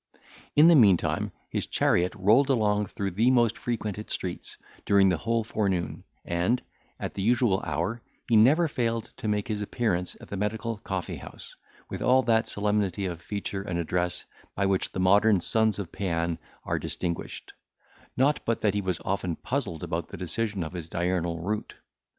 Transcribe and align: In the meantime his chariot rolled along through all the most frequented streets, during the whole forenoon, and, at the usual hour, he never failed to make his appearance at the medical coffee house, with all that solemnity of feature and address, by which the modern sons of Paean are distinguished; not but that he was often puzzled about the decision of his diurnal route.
In 0.55 0.67
the 0.67 0.73
meantime 0.75 1.31
his 1.51 1.67
chariot 1.67 2.15
rolled 2.15 2.49
along 2.49 2.87
through 2.87 3.09
all 3.09 3.13
the 3.15 3.29
most 3.29 3.55
frequented 3.55 4.09
streets, 4.09 4.57
during 4.83 5.09
the 5.09 5.17
whole 5.17 5.43
forenoon, 5.43 6.03
and, 6.25 6.59
at 6.99 7.13
the 7.13 7.21
usual 7.21 7.61
hour, 7.63 8.01
he 8.27 8.35
never 8.35 8.67
failed 8.67 9.11
to 9.17 9.27
make 9.27 9.47
his 9.47 9.61
appearance 9.61 10.17
at 10.19 10.29
the 10.29 10.37
medical 10.37 10.77
coffee 10.79 11.17
house, 11.17 11.55
with 11.87 12.01
all 12.01 12.23
that 12.23 12.47
solemnity 12.47 13.05
of 13.05 13.21
feature 13.21 13.61
and 13.61 13.77
address, 13.77 14.25
by 14.55 14.65
which 14.65 14.91
the 14.91 14.99
modern 14.99 15.39
sons 15.39 15.77
of 15.77 15.91
Paean 15.91 16.39
are 16.63 16.79
distinguished; 16.79 17.53
not 18.17 18.43
but 18.43 18.61
that 18.61 18.73
he 18.73 18.81
was 18.81 18.99
often 19.05 19.35
puzzled 19.35 19.83
about 19.83 20.07
the 20.07 20.17
decision 20.17 20.63
of 20.63 20.73
his 20.73 20.89
diurnal 20.89 21.37
route. 21.39 21.75